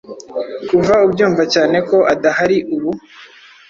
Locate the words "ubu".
2.75-2.91